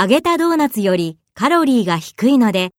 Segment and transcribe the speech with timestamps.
[0.00, 2.70] 揚げたドーナツよりカロリーが低いので